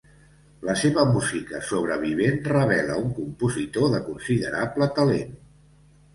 [0.69, 5.39] La seva música sobrevivent revela un compositor de considerable talent.